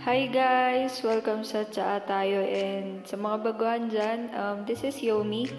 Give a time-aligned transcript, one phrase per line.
[0.00, 1.04] Hi guys!
[1.04, 5.52] Welcome sa Tsaa Tayo and sa mga baguhan dyan, um, this is Yomi.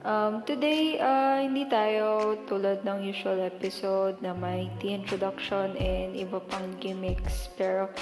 [0.00, 6.40] Um, today, uh, hindi tayo tulad ng usual episode na may tea introduction and iba
[6.48, 7.52] pang gimmicks.
[7.60, 7.92] Pero,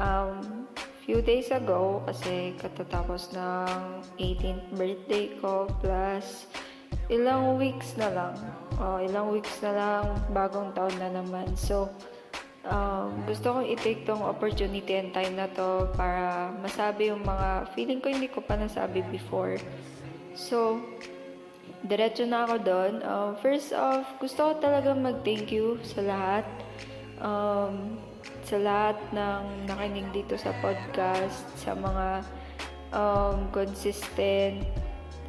[0.00, 0.64] um,
[1.04, 6.48] few days ago, kasi katatapos ng 18th birthday ko, plus
[7.12, 8.34] ilang weeks na lang.
[8.80, 11.52] Oh, ilang weeks na lang, bagong taon na naman.
[11.60, 11.92] So,
[12.66, 18.00] um, gusto kong i-take tong opportunity and time na to para masabi yung mga feeling
[18.02, 19.56] ko hindi ko pa nasabi before.
[20.36, 20.80] So,
[21.84, 22.92] diretso na ako doon.
[23.00, 26.46] Uh, first off, gusto ko talaga mag-thank you sa lahat.
[27.20, 27.96] Um,
[28.44, 32.24] sa lahat ng nakinig dito sa podcast, sa mga
[32.92, 34.64] um, consistent,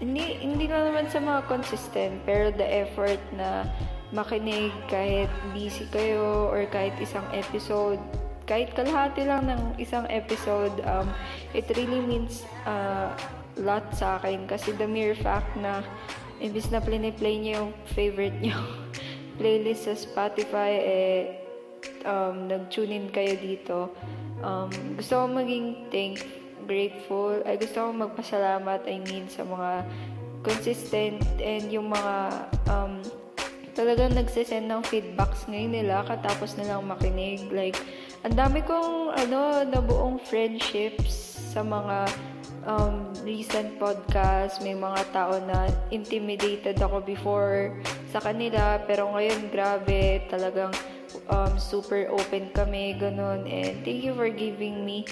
[0.01, 3.69] hindi, hindi lang naman sa mga consistent, pero the effort na
[4.11, 7.99] makinig kahit busy kayo or kahit isang episode,
[8.47, 11.07] kahit kalahati lang ng isang episode, um,
[11.55, 13.15] it really means uh,
[13.59, 15.83] lot sa akin kasi the mere fact na
[16.43, 18.57] imbis na play niyo yung favorite niyo
[19.39, 21.21] playlist sa Spotify, eh,
[22.05, 23.89] um, nag-tune in kayo dito.
[24.45, 26.21] Um, gusto ko maging thank,
[26.69, 27.41] grateful.
[27.45, 29.85] Ay, gusto ko magpasalamat, I mean, sa mga
[30.45, 32.13] consistent and yung mga
[32.69, 33.01] um,
[33.73, 37.43] talagang nagsisend ng feedbacks ngayon nila katapos nilang makinig.
[37.49, 37.79] Like,
[38.21, 42.07] ang dami kong ano, nabuong friendships sa mga
[42.65, 47.75] um, recent podcast, may mga tao na intimidated ako before
[48.11, 50.71] sa kanila, pero ngayon grabe, talagang
[51.31, 53.47] um, super open kami, ganun.
[53.47, 55.07] And thank you for giving me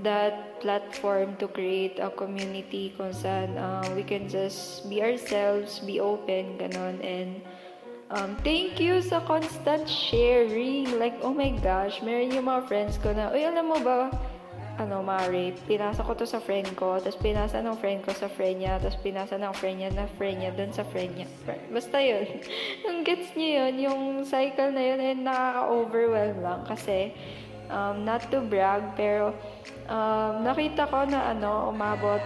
[0.00, 6.00] that platform to create a community kung saan uh, we can just be ourselves, be
[6.00, 6.98] open, ganun.
[7.04, 7.44] And
[8.12, 11.00] um, thank you sa constant sharing.
[11.00, 14.12] Like, oh my gosh, meron yung mga friends ko na, uy, alam mo ba,
[14.80, 18.64] ano, Mari, pinasa ko to sa friend ko, tapos pinasa ng friend ko sa friend
[18.64, 21.28] niya, tapos pinasa ng friend niya na friend niya dun sa friend niya.
[21.68, 22.24] Basta yun.
[22.88, 27.12] Ang gets niyo yun, yung cycle na yun, and nakaka-overwhelm lang kasi,
[27.68, 29.36] um, not to brag, pero
[29.88, 32.20] um, nakita ko na ano, umabot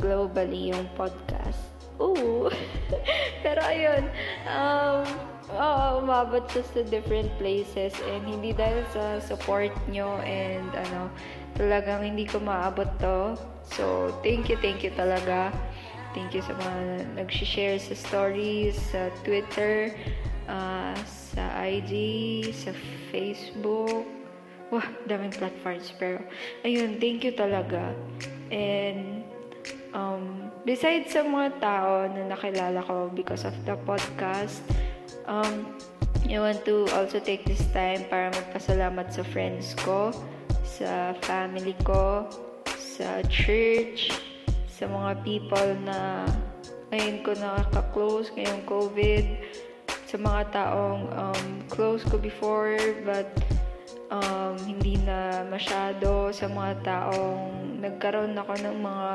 [0.00, 1.73] globally yung podcast.
[2.00, 2.50] Ooh!
[3.44, 4.08] pero ayun,
[4.48, 5.06] um,
[5.52, 11.12] Oo, umabot siya sa different places and hindi dahil sa support nyo and ano,
[11.52, 13.36] talagang hindi ko maabot to.
[13.68, 15.52] So, thank you, thank you talaga.
[16.16, 19.92] Thank you sa mga nag-share sa stories, sa Twitter,
[20.48, 21.92] uh, sa IG,
[22.56, 22.72] sa
[23.12, 24.08] Facebook.
[24.72, 25.92] Wah, daming platforms.
[26.00, 26.24] Pero,
[26.64, 27.92] ayun, thank you talaga.
[28.48, 29.23] And,
[29.96, 34.60] um, besides sa mga tao na nakilala ko because of the podcast,
[35.26, 35.76] Um,
[36.28, 40.12] I want to also take this time para magpasalamat sa friends ko,
[40.64, 42.28] sa family ko,
[42.76, 44.12] sa church,
[44.68, 46.28] sa mga people na
[46.92, 49.24] ngayon ko nakaka-close ngayong COVID,
[50.04, 53.28] sa mga taong um, close ko before but
[54.14, 59.10] um, hindi na masyado, sa mga taong nagkaroon ako ng mga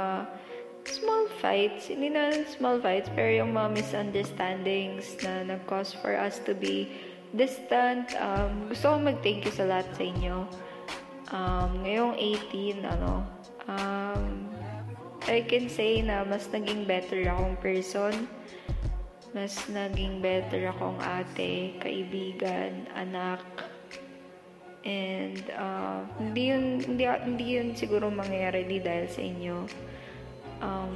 [0.87, 6.51] small fights, hindi na small fights, pero yung mga misunderstandings na nag-cause for us to
[6.51, 6.91] be
[7.31, 8.11] distant.
[8.17, 10.37] Um, gusto ko mag-thank you sa lahat sa inyo.
[11.29, 13.21] Um, ngayong 18, ano,
[13.69, 14.49] um,
[15.29, 18.25] I can say na mas naging better akong person.
[19.29, 23.45] Mas naging better akong ate, kaibigan, anak.
[24.87, 29.55] And uh, hindi yun, hindi, hindi yun siguro mangyayari di dahil sa inyo
[30.63, 30.93] um,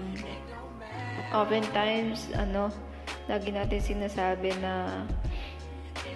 [1.35, 2.71] oftentimes, ano,
[3.27, 5.03] lagi natin sinasabi na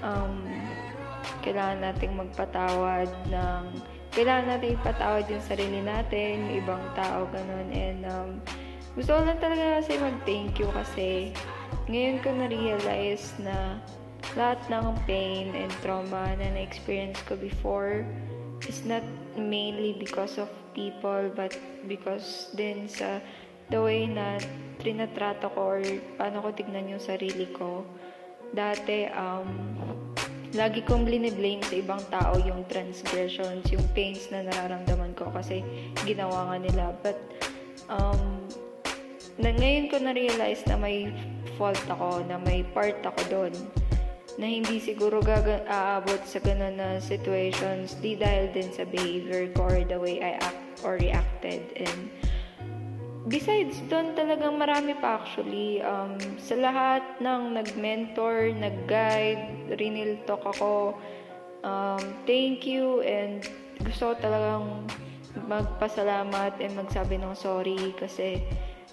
[0.03, 0.47] um,
[1.43, 3.63] kailangan nating magpatawad ng
[4.15, 7.69] kailangan natin ipatawad yung sarili natin, yung ibang tao, ganun.
[7.69, 8.29] And um,
[8.97, 11.09] gusto ko lang talaga kasi mag-thank you kasi
[11.85, 13.77] ngayon ko na-realize na
[14.37, 18.05] lahat ng pain and trauma na na-experience ko before
[18.69, 19.01] is not
[19.33, 20.45] mainly because of
[20.77, 21.57] people but
[21.89, 23.17] because din sa
[23.73, 24.37] the way na
[24.77, 25.81] trinatrato ko or
[26.21, 27.81] paano ko tignan yung sarili ko.
[28.53, 29.75] Dati, um,
[30.55, 35.65] lagi kong blame sa ibang tao yung transgressions, yung pains na nararamdaman ko kasi
[36.07, 36.85] ginawa nga nila.
[37.03, 37.19] But,
[37.91, 38.47] um,
[39.35, 41.11] na, ngayon ko na-realize na may
[41.59, 43.53] fault ako, na may part ako doon
[44.37, 47.97] na hindi siguro gaga- aabot sa ganun na situations.
[47.97, 51.73] Di dahil din sa behavior ko or the way I act or reacted.
[51.73, 52.13] And
[53.25, 55.81] besides doon talagang marami pa actually.
[55.81, 60.93] Um, sa lahat ng nag-mentor, nag-guide, rinil talk ako.
[61.65, 61.99] Um,
[62.29, 63.41] thank you and
[63.81, 64.85] gusto talagang
[65.49, 68.41] magpasalamat and magsabi ng sorry kasi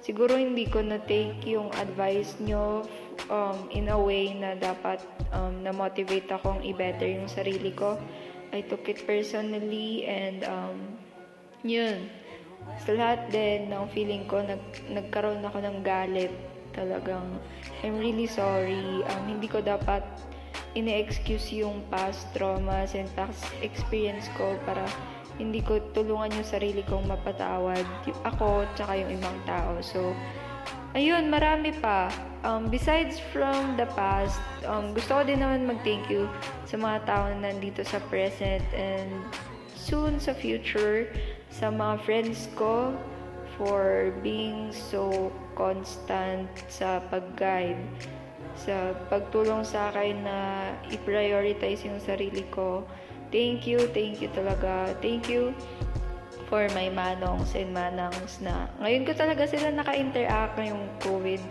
[0.04, 2.84] siguro hindi ko na-take yung advice nyo
[3.32, 5.00] um, in a way na dapat
[5.32, 7.96] um, na-motivate akong i-better yung sarili ko.
[8.52, 10.78] I took it personally and um,
[11.64, 12.12] yun.
[12.84, 14.60] Sa lahat din ng feeling ko, nag,
[14.92, 16.32] nagkaroon ako ng galit.
[16.76, 17.40] Talagang,
[17.80, 19.02] I'm really sorry.
[19.08, 20.04] Um, hindi ko dapat
[20.76, 24.84] ine-excuse yung past traumas and past experience ko para
[25.38, 29.82] hindi ko tulungan yung sarili kong mapatawad yung ako tsaka yung ibang tao.
[29.82, 30.14] So,
[30.94, 32.08] ayun, marami pa.
[32.44, 34.38] Um, besides from the past,
[34.68, 36.30] um, gusto ko din naman mag-thank you
[36.68, 39.10] sa mga tao na nandito sa present and
[39.74, 41.10] soon sa future
[41.52, 42.94] sa mga friends ko
[43.54, 47.78] for being so constant sa pag-guide
[48.54, 50.38] sa pagtulong sa akin na
[50.90, 52.86] i-prioritize yung sarili ko
[53.34, 54.94] Thank you, thank you talaga.
[55.02, 55.50] Thank you
[56.46, 61.42] for my manongs and manangs na ngayon ko talaga sila naka-interact ngayong COVID.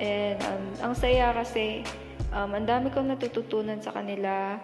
[0.00, 1.84] And um, ang saya kasi
[2.32, 4.56] um, ang dami kong natututunan sa kanila.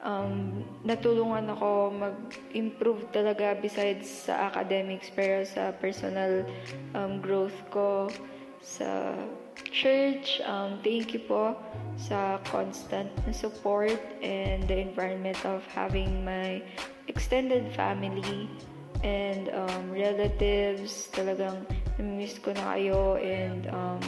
[0.00, 6.46] Um, natulungan ako mag-improve talaga besides sa academics pero sa personal
[6.96, 8.08] um, growth ko
[8.64, 9.12] sa
[9.66, 10.40] church.
[10.44, 11.56] Um, thank you po
[11.98, 16.62] sa constant na support and the environment of having my
[17.10, 18.46] extended family
[19.02, 21.10] and um, relatives.
[21.10, 21.66] Talagang
[21.98, 24.02] miss ko na kayo and um,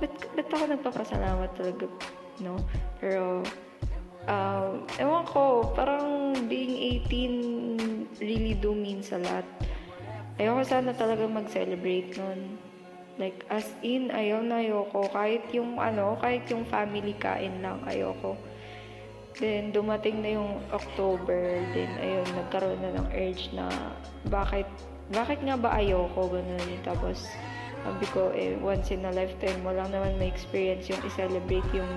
[0.00, 1.86] ba't, ba't ako nagpapasalamat talaga,
[2.44, 2.60] no?
[3.00, 3.40] Pero,
[4.28, 6.76] um, ewan ko, parang being
[7.08, 9.46] 18 really do means a lot.
[10.38, 12.67] Ayoko sana talaga mag-celebrate nun
[13.18, 15.10] Like, as in, ayaw na ayoko.
[15.10, 18.38] Kahit yung, ano, kahit yung family kain lang, ayoko.
[19.42, 21.58] Then, dumating na yung October.
[21.74, 23.66] Then, ayun, nagkaroon na ng urge na,
[24.30, 24.70] bakit,
[25.10, 26.30] bakit nga ba ayoko?
[26.30, 26.78] Ganun.
[26.86, 27.26] Tapos,
[27.82, 31.90] sabi ko, eh, once in a lifetime mo lang naman may experience yung i-celebrate yung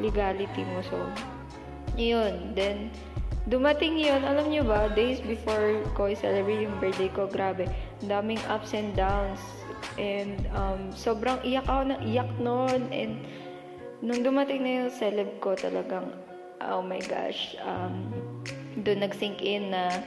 [0.00, 0.84] legality mo.
[0.84, 1.00] So,
[1.96, 2.52] yun.
[2.52, 2.92] Then,
[3.48, 7.68] dumating yun, alam nyo ba, days before ko i-celebrate yung birthday ko, grabe,
[8.04, 9.40] daming ups and downs
[10.00, 12.80] And um, sobrang iyak ako ng iyak noon.
[12.90, 13.22] And
[14.02, 16.10] nung dumating na yung celeb ko talagang,
[16.62, 18.10] oh my gosh, um,
[18.82, 20.02] doon nag-sink in na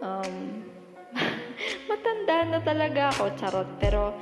[0.00, 0.64] um,
[1.90, 3.70] matanda na talaga ako, charot.
[3.78, 4.16] Pero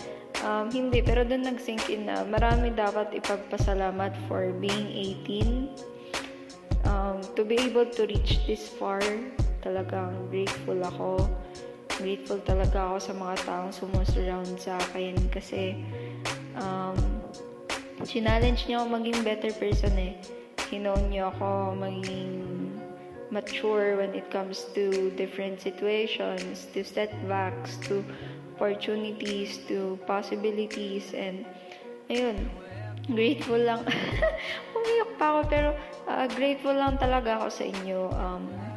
[0.45, 4.91] um, hindi, pero doon nag-sink in na marami dapat ipagpasalamat for being
[5.25, 5.71] 18.
[6.89, 9.03] Um, to be able to reach this far,
[9.61, 11.29] talagang grateful ako
[11.99, 15.75] grateful talaga ako sa mga taong sumusurround sa akin kasi
[16.55, 16.97] um,
[18.07, 20.15] challenge niyo ako maging better person eh.
[20.71, 22.39] Hinoon niyo ako maging
[23.29, 28.01] mature when it comes to different situations, to setbacks, to
[28.57, 31.45] opportunities, to possibilities, and
[32.11, 32.49] ayun,
[33.13, 33.85] grateful lang.
[34.77, 35.69] Umiyak pa ako, pero
[36.09, 38.01] uh, grateful lang talaga ako sa inyo.
[38.17, 38.68] Um,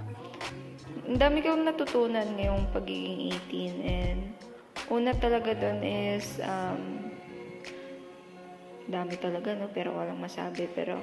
[1.07, 4.21] ang dami kong natutunan ngayong pagiging 18 and
[4.93, 7.09] una talaga doon is um,
[8.91, 9.71] dami talaga no?
[9.71, 10.67] Pero walang masabi.
[10.71, 10.99] Pero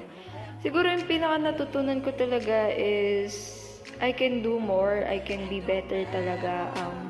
[0.61, 3.59] siguro yung pinaka natutunan ko talaga is
[3.99, 6.71] I can do more I can be better talaga.
[6.79, 7.09] Um,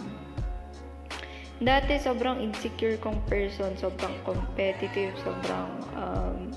[1.60, 6.56] dati sobrang insecure kong person sobrang competitive sobrang um,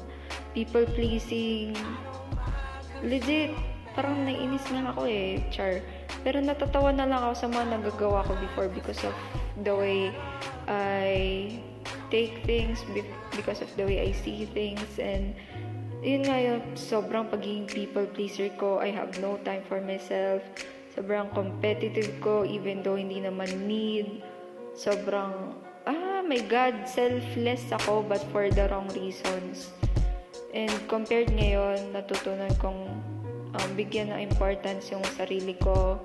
[0.55, 1.75] people pleasing
[3.03, 3.51] legit
[3.99, 5.43] parang naiinis nga ako eh.
[5.51, 5.83] Char
[6.23, 9.14] pero natatawa na lang ako sa mga nagagawa ko before because of
[9.62, 10.14] the way
[10.71, 11.59] I
[12.09, 12.83] take things,
[13.35, 15.35] because of the way I see things, and
[16.02, 18.83] yun nga yung sobrang pagiging people pleaser ko.
[18.83, 20.43] I have no time for myself.
[20.93, 24.21] Sobrang competitive ko even though hindi naman need.
[24.75, 25.55] Sobrang,
[25.87, 29.71] ah, my God, selfless ako but for the wrong reasons.
[30.52, 32.93] And compared ngayon, natutunan kong
[33.56, 36.00] um, bigyan ng importance yung sarili ko.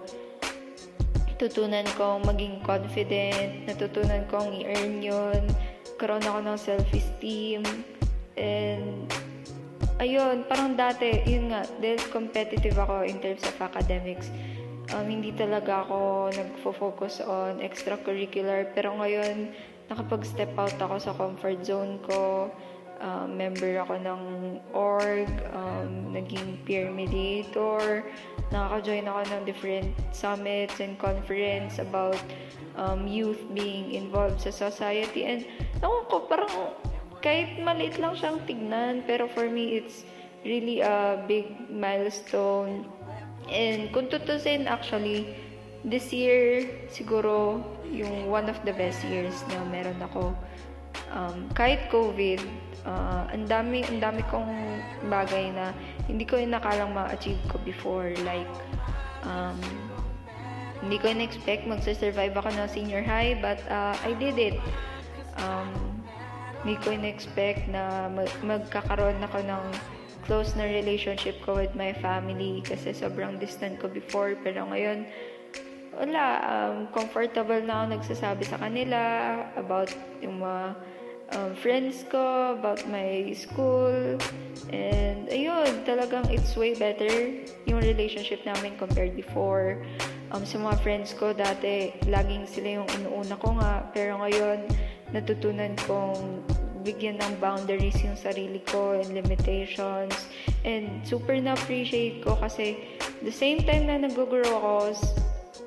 [1.38, 5.42] Tutunan kong maging confident, natutunan kong i-earn yun,
[6.02, 7.62] karoon ako ng self-esteem,
[8.34, 9.06] and
[10.02, 14.34] ayun, parang dati, yun nga, dahil competitive ako in terms of academics,
[14.98, 19.54] um, hindi talaga ako nagfo-focus on extracurricular, pero ngayon,
[19.94, 22.50] nakapag-step out ako sa comfort zone ko,
[23.00, 24.22] uh, member ako ng
[24.74, 28.04] org, um, naging peer mediator,
[28.50, 32.20] nakaka-join ako ng different summits and conference about
[32.76, 35.26] um, youth being involved sa society.
[35.26, 35.46] And
[35.82, 36.78] naku ko, parang
[37.22, 40.06] kahit maliit lang siyang tignan, pero for me, it's
[40.46, 42.88] really a big milestone
[43.48, 45.36] And kung tutusin, actually,
[45.88, 50.36] this year, siguro, yung one of the best years na meron ako.
[51.16, 52.44] Um, kahit COVID,
[52.88, 54.80] uh, ang dami, ang dami kong
[55.12, 55.76] bagay na
[56.08, 58.16] hindi ko yung nakalang ma-achieve ko before.
[58.24, 58.50] Like,
[59.28, 59.60] um,
[60.82, 64.58] hindi ko in-expect magsa-survive ako ng senior high, but uh, I did it.
[65.38, 66.00] Um,
[66.64, 69.64] hindi ko in-expect na mag- magkakaroon ako ng
[70.28, 74.36] close na relationship ko with my family kasi sobrang distant ko before.
[74.44, 75.08] Pero ngayon,
[75.98, 79.00] wala, um, comfortable na ako nagsasabi sa kanila
[79.58, 79.90] about
[80.22, 80.78] yung mga
[81.34, 84.18] um, friends ko, about my school.
[84.72, 87.32] And ayun, talagang it's way better
[87.68, 89.80] yung relationship namin compared before.
[90.32, 93.88] Um, sa mga friends ko dati, laging sila yung inuuna ko nga.
[93.96, 94.68] Pero ngayon,
[95.16, 96.44] natutunan kong
[96.84, 100.32] bigyan ng boundaries yung sarili ko and limitations.
[100.64, 102.80] And super na-appreciate ko kasi
[103.24, 104.96] the same time na nag-grow ako,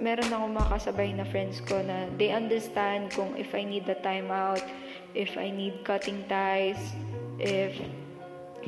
[0.01, 4.33] meron akong makasabay na friends ko na they understand kung if I need the time
[4.33, 4.65] out,
[5.15, 6.81] if I need cutting ties,
[7.41, 7.75] if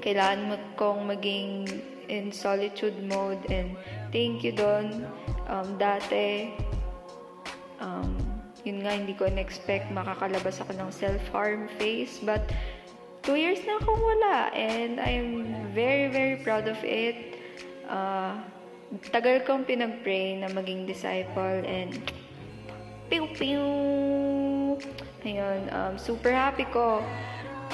[0.01, 1.69] kailangan mo kong maging
[2.09, 3.77] in solitude mode and
[4.13, 5.09] thank you doon.
[5.49, 6.53] Um, dati,
[7.81, 8.17] um,
[8.65, 12.21] yun nga, hindi ko in-expect makakalabas ako ng self-harm phase.
[12.23, 12.53] But,
[13.23, 14.51] two years na akong wala.
[14.55, 17.39] And I'm very, very proud of it.
[17.89, 18.39] Uh,
[19.11, 21.65] tagal kong pinag-pray na maging disciple.
[21.65, 21.97] And,
[23.13, 23.61] pew pew
[25.23, 27.03] Ayun, um, super happy ko.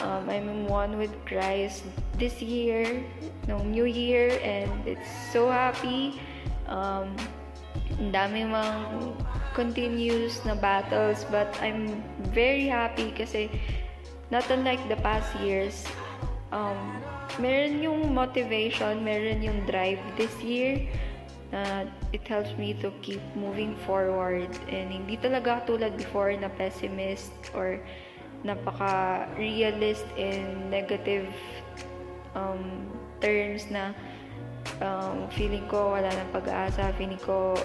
[0.04, 1.82] Um, I'm one with Christ
[2.20, 3.02] this year,
[3.48, 6.20] no New Year, and it's so happy.
[6.68, 7.16] Um,
[7.98, 9.10] ang dami mang
[9.56, 11.98] continuous na battles but I'm
[12.30, 13.50] very happy kasi
[14.30, 15.82] not unlike the past years
[16.54, 17.02] um,
[17.42, 20.86] meron yung motivation meron yung drive this year
[21.52, 24.52] na it helps me to keep moving forward.
[24.68, 27.80] And hindi talaga tulad before na pessimist or
[28.44, 31.28] napaka realist in negative
[32.38, 32.86] um,
[33.18, 33.90] terms na
[34.78, 37.58] um, feeling ko wala nang pag-asa feeling ko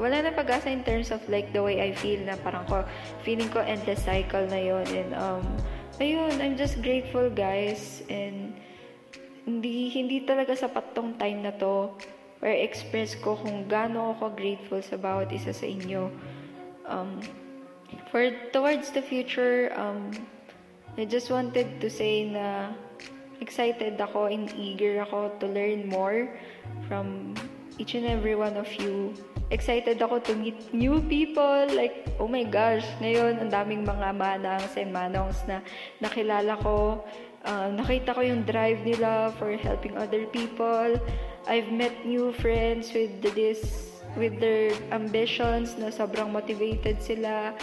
[0.00, 2.88] wala na pag-asa in terms of like the way I feel na parang ko,
[3.20, 5.44] feeling ko endless cycle na yon and um,
[6.00, 8.00] ayun, I'm just grateful guys.
[8.08, 8.56] And
[9.44, 11.92] hindi, hindi talaga sapat tong time na to
[12.40, 16.08] where express ko kung gaano ako grateful sa bawat isa sa inyo.
[16.88, 17.20] Um,
[18.08, 20.10] for towards the future, um,
[20.98, 22.74] I just wanted to say na
[23.40, 26.28] excited ako and eager ako to learn more
[26.88, 27.32] from
[27.80, 29.16] each and every one of you
[29.50, 31.66] excited ako to meet new people.
[31.74, 35.60] Like, oh my gosh, ngayon, ang daming mga manangs and manongs na
[35.98, 37.02] nakilala ko.
[37.40, 41.00] Uh, nakita ko yung drive nila for helping other people.
[41.48, 47.54] I've met new friends with this with their ambitions na sobrang motivated sila.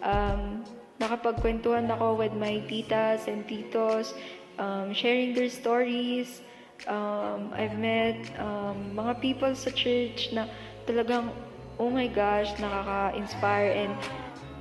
[0.00, 0.62] Um,
[1.02, 4.14] nakapagkwentuhan ako with my titas and titos,
[4.56, 6.40] um, sharing their stories.
[6.88, 10.48] Um, I've met um, mga people sa church na
[10.84, 11.32] talagang,
[11.76, 13.92] oh my gosh, nakaka-inspire and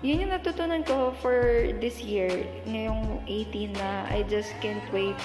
[0.06, 2.30] yun yung natutunan ko for this year,
[2.70, 5.18] ngayong 18 na, I just can't wait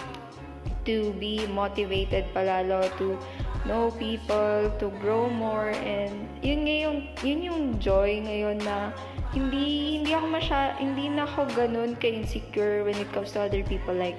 [0.88, 3.20] to be motivated palalo to
[3.68, 8.88] know people, to grow more, and yun ngayon, yun yung joy ngayon na
[9.36, 13.92] hindi hindi ako masya, hindi na ako ganun ka-insecure when it comes to other people.
[13.92, 14.16] Like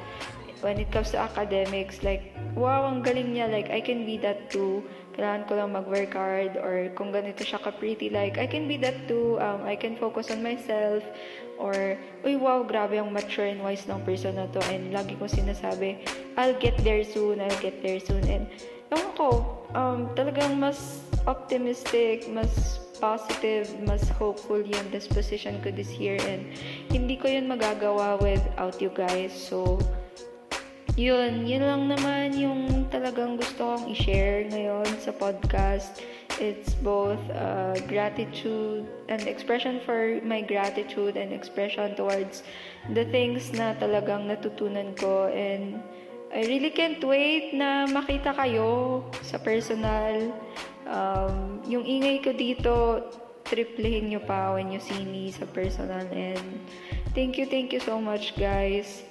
[0.62, 4.50] when it comes to academics like wow ang galing niya like I can be that
[4.50, 8.80] too kailangan ko lang mag-work hard or kung ganito siya ka-pretty, like, I can be
[8.80, 9.38] that too.
[9.44, 11.04] Um, I can focus on myself
[11.60, 14.60] or, uy, wow, grabe ang mature and wise ng person na to.
[14.72, 16.08] And lagi ko sinasabi,
[16.40, 18.24] I'll get there soon, I'll get there soon.
[18.26, 18.48] And,
[18.90, 19.30] ewan ko,
[19.76, 26.18] um, talagang mas optimistic, mas positive, mas hopeful yung disposition ko this year.
[26.24, 26.48] And,
[26.88, 29.36] hindi ko yun magagawa without you guys.
[29.36, 29.78] So,
[31.00, 36.04] yun, yun lang naman yung talagang gusto kong i-share ngayon sa podcast.
[36.42, 42.44] It's both uh, gratitude and expression for my gratitude and expression towards
[42.92, 45.80] the things na talagang natutunan ko and
[46.32, 50.32] I really can't wait na makita kayo sa personal.
[50.88, 53.04] Um, yung ingay ko dito,
[53.44, 56.64] triplehin nyo pa when you see me sa personal and
[57.12, 59.11] thank you, thank you so much guys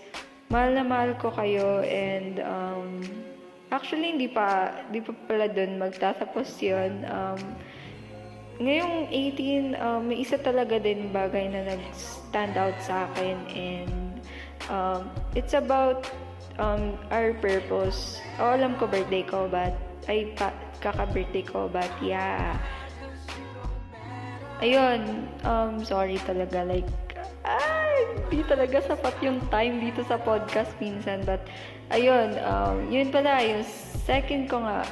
[0.50, 3.00] mahal na mahal ko kayo and um,
[3.71, 7.40] actually hindi pa hindi pa pala doon magtatapos yun um,
[8.61, 14.21] ngayong 18 um, may isa talaga din bagay na nag-stand out sa akin and
[14.69, 16.11] um, it's about
[16.59, 19.73] um, our purpose oh, alam ko birthday ko but
[20.11, 21.69] I pa kaka-birthday ko.
[21.69, 22.57] But yeah.
[24.61, 26.64] Ayun, um, sorry talaga.
[26.64, 26.88] Like,
[27.44, 31.25] ay, di talaga sapat yung time dito sa podcast minsan.
[31.25, 31.40] But,
[31.88, 33.64] ayun, um, yun pala, yung
[34.04, 34.85] second ko nga,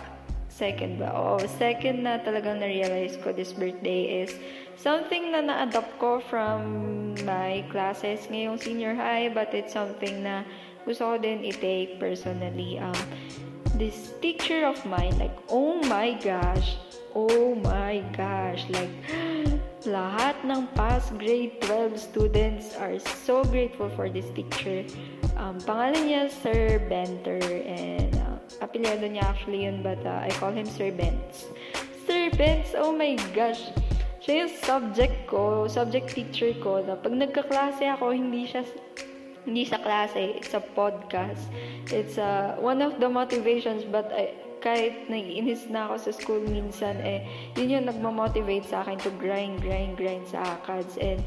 [0.48, 1.14] second ba?
[1.14, 4.34] Oh, second na talagang na-realize ko this birthday is
[4.74, 6.60] something na na-adopt ko from
[7.22, 10.42] my classes ngayong senior high, but it's something na
[10.82, 12.80] gusto ko din i-take personally.
[12.80, 12.96] Um,
[13.78, 16.76] this teacher of mine, like, oh my gosh,
[17.14, 18.90] oh my gosh, like,
[19.86, 24.82] lahat ng past grade 12 students are so grateful for this teacher.
[25.38, 30.50] Um, pangalan niya Sir Benter and uh, apelyado niya actually yun but uh, I call
[30.50, 31.46] him Sir Bents.
[32.04, 33.70] Sir Bents, oh my gosh!
[34.18, 38.66] Siya yung subject ko, subject teacher ko na pag nagkaklase ako, hindi siya
[39.48, 41.48] hindi sa klase, it's a podcast.
[41.88, 47.00] It's uh, one of the motivations but I, kahit naiinis na ako sa school minsan,
[47.00, 47.24] eh,
[47.56, 51.00] yun yung nagmamotivate sa akin to grind, grind, grind sa ACADS.
[51.00, 51.24] And,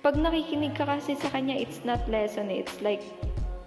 [0.00, 2.62] pag nakikinig ka kasi sa kanya, it's not lesson, eh.
[2.62, 3.02] it's like,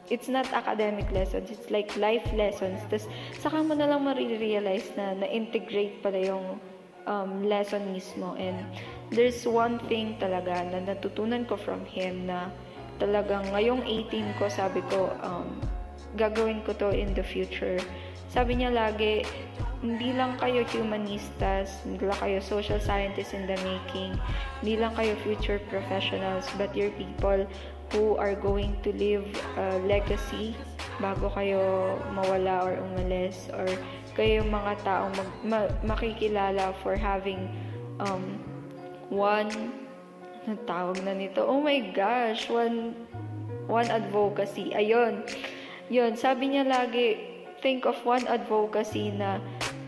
[0.10, 2.80] it's not academic lessons, it's like life lessons.
[2.88, 3.06] Tapos,
[3.38, 6.58] saka mo na lang marirealize na na-integrate pala yung
[7.06, 8.40] um, lesson mismo.
[8.40, 8.64] And,
[9.12, 12.54] there's one thing talaga na natutunan ko from him na
[13.00, 15.48] talagang ngayong 18 ko, sabi ko, um,
[16.20, 17.80] gagawin ko to in the future.
[18.30, 19.26] Sabi niya lagi,
[19.80, 24.14] hindi lang kayo humanistas, hindi lang kayo social scientists in the making,
[24.60, 27.48] hindi lang kayo future professionals, but you're people
[27.96, 29.26] who are going to leave
[29.58, 30.54] a legacy
[31.00, 33.66] bago kayo mawala or umalis or
[34.14, 35.60] kayo mga taong mag, ma,
[35.96, 37.48] makikilala for having
[38.04, 38.36] um,
[39.08, 39.79] one
[40.50, 41.46] ano tawag na nito?
[41.46, 42.98] Oh my gosh, one
[43.70, 44.74] one advocacy.
[44.74, 45.22] Ayun.
[45.94, 47.22] Yun, sabi niya lagi,
[47.62, 49.38] think of one advocacy na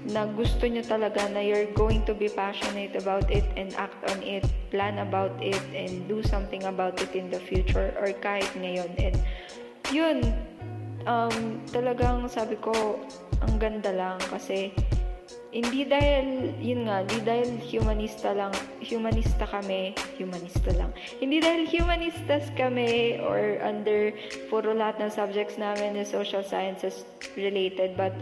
[0.05, 4.21] na gusto nyo talaga na you're going to be passionate about it and act on
[4.21, 8.93] it, plan about it, and do something about it in the future or kahit ngayon.
[9.01, 9.17] And
[9.89, 10.29] yun,
[11.09, 13.01] um, talagang sabi ko,
[13.41, 14.73] ang ganda lang kasi
[15.51, 20.95] hindi dahil, yun nga, hindi dahil humanista lang, humanista kami, humanista lang.
[21.19, 24.15] Hindi dahil humanistas kami or under
[24.47, 27.03] puro lahat ng subjects namin is social sciences
[27.35, 28.15] related, but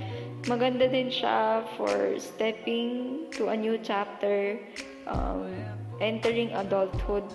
[0.50, 4.58] maganda din siya for stepping to a new chapter,
[5.06, 5.46] um,
[6.02, 7.30] entering adulthood.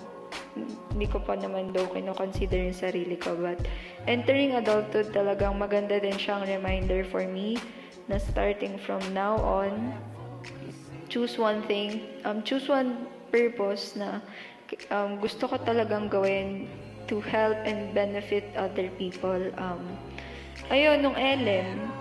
[0.91, 3.63] Hindi ko pa naman daw kino-consider yung sarili ko, but
[4.11, 7.55] entering adulthood talagang maganda din siyang reminder for me
[8.07, 9.93] na starting from now on,
[11.09, 14.21] choose one thing, um, choose one purpose na
[14.89, 16.69] um, gusto ko talagang gawin
[17.05, 19.37] to help and benefit other people.
[19.57, 19.81] Um,
[20.73, 21.93] ayun, nung LM,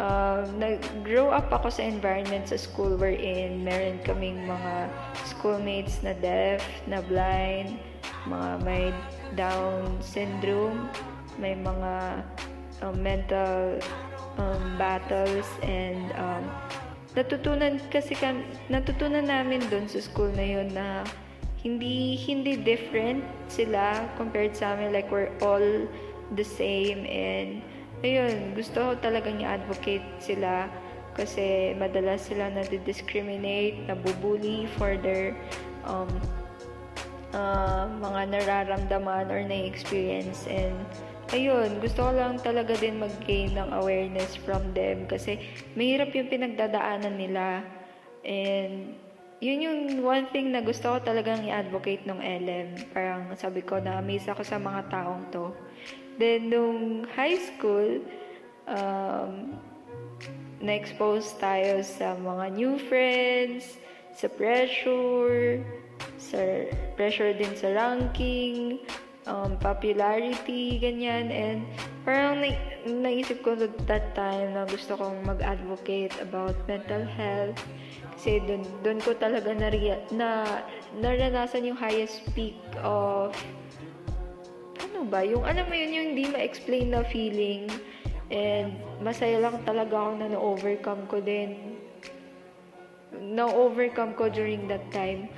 [0.00, 4.88] uh, nag-grow up ako sa environment sa school wherein meron kaming mga
[5.28, 7.76] schoolmates na deaf, na blind,
[8.28, 8.92] mga may
[9.38, 10.90] Down syndrome,
[11.38, 12.24] may mga
[12.82, 13.78] um, mental
[14.38, 16.44] um, battles and um,
[17.18, 21.02] natutunan kasi kan natutunan namin doon sa school na yun na
[21.60, 24.94] hindi hindi different sila compared sa amin.
[24.94, 25.88] Like we're all
[26.32, 27.60] the same and
[28.00, 30.70] ayun gusto ko talagang i-advocate sila
[31.18, 35.36] kasi madalas sila na discriminate nabubuli for their
[35.84, 36.08] um,
[37.34, 40.76] uh, mga nararamdaman or na-experience and
[41.30, 45.38] ayun, gusto ko lang talaga din mag-gain ng awareness from them kasi
[45.78, 47.62] mahirap yung pinagdadaanan nila.
[48.26, 48.98] And
[49.38, 52.68] yun yung one thing na gusto ko talagang i-advocate ng LM.
[52.90, 55.54] Parang sabi ko na amaze ako sa mga taong to.
[56.20, 58.04] Then, nung high school,
[58.68, 59.56] um,
[60.60, 63.80] na-expose tayo sa mga new friends,
[64.12, 65.64] sa pressure,
[66.20, 66.40] sa
[66.94, 68.78] pressure din sa ranking,
[69.26, 71.28] um, popularity, ganyan.
[71.28, 71.58] And
[72.06, 77.58] parang na- naisip ko that time na gusto kong mag-advocate about mental health.
[78.16, 79.68] Kasi dun, dun ko talaga na,
[80.12, 80.28] na
[81.00, 83.32] naranasan yung highest peak of
[84.80, 87.68] ano ba, yung alam mo yun, yung hindi ma-explain na feeling.
[88.30, 91.80] And masaya lang talaga ako na na-overcome ko din.
[93.10, 95.32] Na-overcome ko during that time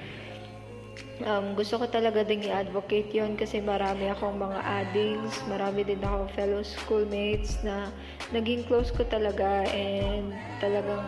[1.26, 6.30] um, gusto ko talaga ding i-advocate yon kasi marami akong mga addings, marami din akong
[6.36, 7.90] fellow schoolmates na
[8.30, 11.04] naging close ko talaga and talagang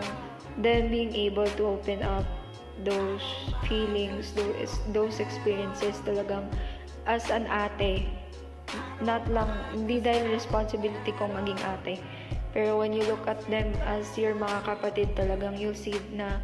[0.59, 2.27] then being able to open up
[2.83, 3.23] those
[3.71, 6.47] feelings, those, those experiences talagang
[7.07, 8.07] as an ate.
[9.05, 12.03] Not lang, hindi dahil responsibility ko maging ate.
[12.55, 16.39] Pero when you look at them as your mga kapatid, talagang you'll see na,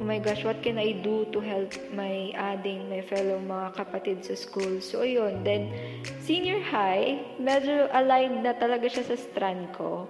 [0.00, 4.22] oh my gosh, what can I do to help my adding, my fellow mga kapatid
[4.22, 4.80] sa school?
[4.80, 5.42] So, yun.
[5.42, 5.74] Then,
[6.22, 10.06] senior high, medyo aligned na talaga siya sa strand ko.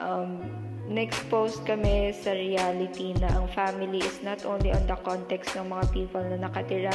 [0.00, 0.40] Um,
[0.88, 5.84] na-expose kami sa reality na ang family is not only on the context ng mga
[5.92, 6.94] people na nakatira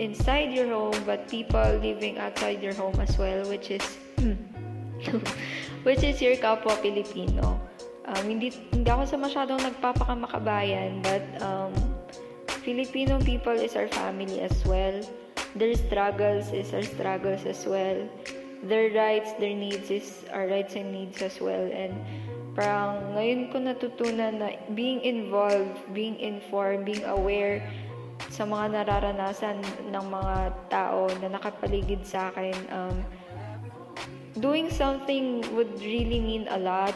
[0.00, 3.84] inside your home, but people living outside your home as well, which is
[5.86, 7.73] which is your kapwa Pilipino.
[8.04, 11.72] Um, hindi, hindi ako sa masyadong nagpapakamakabayan, but um,
[12.64, 15.00] Filipino people is our family as well.
[15.56, 18.04] Their struggles is our struggles as well.
[18.64, 21.68] Their rights, their needs is our rights and needs as well.
[21.72, 21.96] And
[22.54, 27.58] Parang ngayon ko natutunan na being involved, being informed, being aware
[28.30, 29.58] sa mga nararanasan
[29.90, 30.34] ng mga
[30.70, 32.54] tao na nakapaligid sa akin.
[32.70, 32.96] Um,
[34.38, 36.94] doing something would really mean a lot.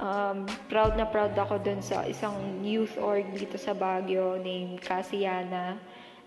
[0.00, 5.76] Um, proud na proud ako dun sa isang youth org dito sa Baguio named Casiana.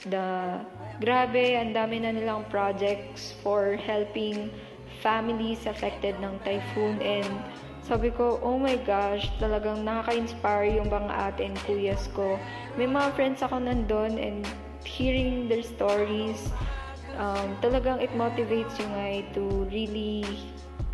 [0.05, 0.61] The,
[1.01, 4.53] grabe, ang dami na nilang projects for helping
[5.01, 7.25] families affected ng typhoon and
[7.81, 12.37] sabi ko, oh my gosh, talagang nakaka-inspire yung mga ate and kuyas ko.
[12.79, 14.45] May mga friends ako nandun and
[14.85, 16.53] hearing their stories,
[17.17, 20.23] um, talagang it motivates you nga to really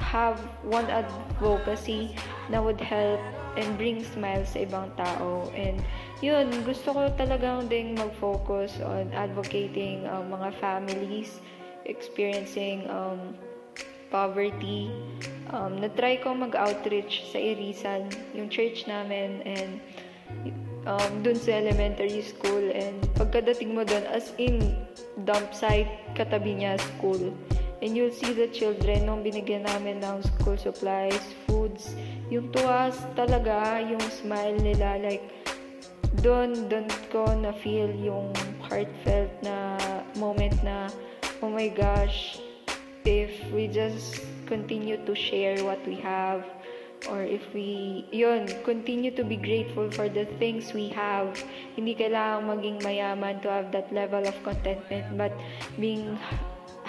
[0.10, 2.18] have one advocacy
[2.50, 3.22] na would help
[3.54, 5.54] and bring smiles sa ibang tao.
[5.54, 5.78] And
[6.26, 11.38] yun, gusto ko talagang ding mag-focus on advocating um, mga families
[11.86, 13.38] experiencing um,
[14.10, 14.90] poverty.
[15.54, 19.78] Um, na-try ko mag-outreach sa Irisan, yung church namin, and
[20.90, 22.66] um, dun sa elementary school.
[22.74, 24.74] And pagkadating mo dun, as in,
[25.26, 27.34] dump site, katabi niya school.
[27.80, 31.96] And you'll see the children nung binigyan namin ng school supplies, foods.
[32.28, 35.24] Yung tuwas talaga, yung smile nila, like,
[36.20, 38.36] doon, doon ko na-feel yung
[38.68, 39.80] heartfelt na
[40.20, 40.92] moment na,
[41.40, 42.44] oh my gosh,
[43.08, 46.44] if we just continue to share what we have
[47.08, 51.32] or if we yun continue to be grateful for the things we have
[51.80, 55.32] hindi kailangan maging mayaman to have that level of contentment but
[55.80, 56.20] being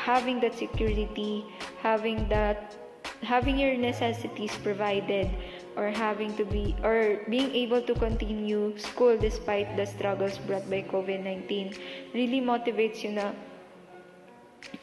[0.00, 1.44] having that security
[1.82, 2.76] having that
[3.22, 5.28] having your necessities provided
[5.76, 10.82] or having to be or being able to continue school despite the struggles brought by
[10.88, 11.76] COVID-19
[12.14, 13.32] really motivates you na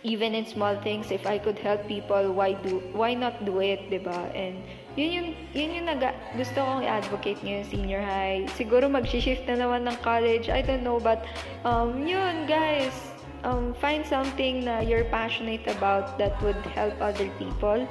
[0.04, 3.90] even in small things if I could help people why do why not do it
[3.90, 4.30] 'di ba?
[4.34, 4.62] And
[4.98, 8.46] yun yung yun yung naga, gusto kong i-advocate ngayon senior high.
[8.58, 10.50] Siguro mag-shift na naman ng college.
[10.50, 11.26] I don't know but
[11.66, 17.86] um yun guys um find something na you're passionate about that would help other people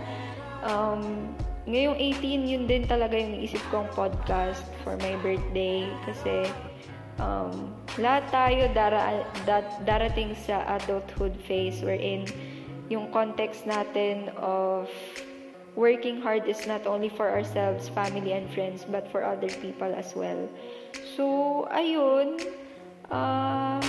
[0.67, 1.31] um
[1.67, 6.47] ngayong 18 yun din talaga yung isip kong podcast for my birthday kasi
[7.19, 12.29] um, lahat tayo dara, dat, darating sa adulthood phase wherein
[12.87, 14.87] yung context natin of
[15.75, 20.15] working hard is not only for ourselves, family, and friends, but for other people as
[20.15, 20.49] well.
[21.19, 22.41] So, ayun,
[23.11, 23.83] uh,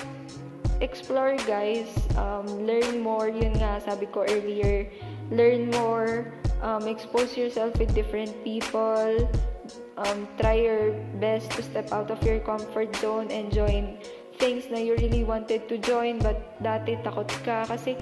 [0.82, 1.88] explore guys,
[2.18, 4.88] um, learn more, yun nga, sabi ko earlier,
[5.32, 9.28] learn more, um, expose yourself with different people,
[9.98, 13.98] um, try your best to step out of your comfort zone and join
[14.38, 17.66] things na you really wanted to join but dati takot ka.
[17.66, 17.98] Kasi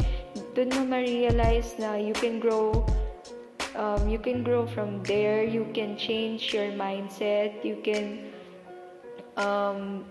[0.53, 2.83] dun mo ma-realize na you can grow
[3.75, 5.43] um, you can grow from there.
[5.43, 7.63] You can change your mindset.
[7.63, 8.31] You can
[9.35, 10.03] um,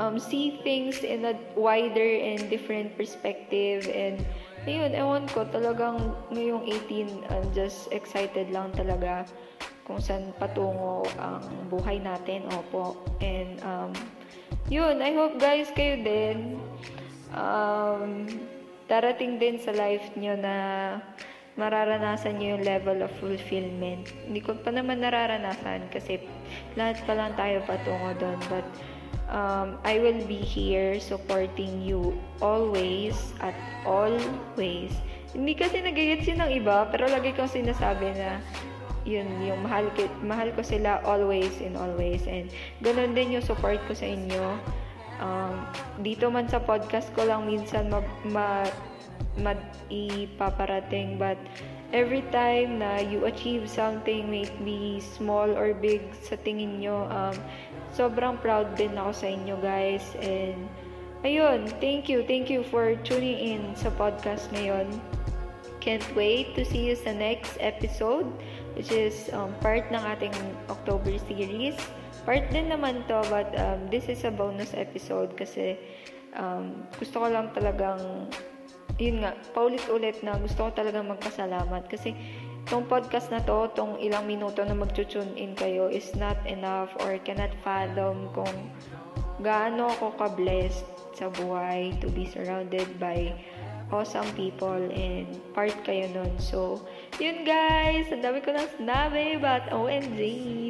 [0.00, 4.24] um, see things in a wider and different perspective and
[4.64, 9.28] ayun, ewan ko talagang ngayong 18 I'm just excited lang talaga
[9.84, 12.46] kung saan patungo ang buhay natin.
[12.54, 12.94] Opo.
[13.18, 13.90] And, um,
[14.70, 16.62] yun, I hope guys kayo din,
[17.34, 18.30] um,
[18.86, 20.54] darating din sa life nyo na
[21.58, 24.06] mararanasan nyo yung level of fulfillment.
[24.30, 26.22] Hindi ko pa naman nararanasan kasi
[26.78, 28.38] lahat pa lang tayo patungo doon.
[28.46, 28.66] But,
[29.30, 33.54] um, I will be here supporting you always at
[33.86, 34.92] always.
[35.30, 38.42] Hindi kasi nagigits yun ng iba, pero lagi kong sinasabi na
[39.06, 39.88] yun, yung mahal,
[40.20, 42.26] mahal ko sila always and always.
[42.26, 42.50] And
[42.84, 44.58] ganun din yung support ko sa inyo.
[45.20, 45.52] Um,
[46.00, 48.64] dito man sa podcast ko lang minsan ma, ma,
[49.36, 49.52] ma
[49.92, 51.36] ipaparating but
[51.92, 57.04] every time na you achieve something may it be small or big sa tingin nyo
[57.12, 57.36] um,
[57.94, 60.04] sobrang proud din ako sa inyo guys.
[60.22, 60.68] And
[61.26, 64.88] ayun thank you thank you for tuning in sa podcast ngayon.
[65.80, 68.28] Can't wait to see you sa next episode
[68.74, 70.34] which is um, part ng ating
[70.70, 71.76] October series.
[72.28, 75.80] Part din naman to, but um, this is a bonus episode kasi
[76.36, 78.28] um, gusto ko lang talagang,
[79.00, 81.88] yun nga, paulit-ulit na gusto ko talagang magpasalamat.
[81.88, 82.12] Kasi
[82.70, 87.18] tong podcast na to, tong ilang minuto na mag-tune in kayo is not enough or
[87.26, 88.54] cannot fathom kung
[89.42, 90.86] gaano ako ka-blessed
[91.18, 93.34] sa buhay to be surrounded by
[93.90, 96.30] awesome people and part kayo nun.
[96.38, 96.78] So,
[97.18, 100.22] yun guys, ang dami ko nang sinabi but OMG,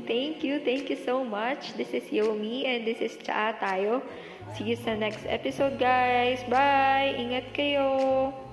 [0.08, 1.76] thank you, thank you so much.
[1.76, 4.00] This is Yomi and this is Cha tayo.
[4.56, 6.42] See you sa next episode guys.
[6.48, 7.14] Bye!
[7.20, 8.49] Ingat kayo!